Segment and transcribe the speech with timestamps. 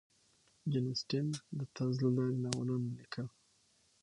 [0.71, 1.27] جین اسټن
[1.57, 3.27] د طنز له لارې ناولونه لیکل.